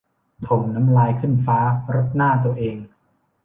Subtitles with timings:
[0.47, 1.59] ถ่มน้ำลายขึ้นฟ้า
[1.93, 2.77] รดหน้าตัวเอง